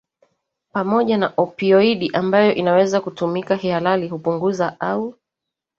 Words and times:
pamoja 0.73 1.17
na 1.17 1.33
opioidi 1.37 2.09
ambayo 2.13 2.53
inaweza 2.55 3.01
kutumika 3.01 3.57
kihalali 3.57 4.07
hupunguza 4.07 4.79
au 4.79 5.15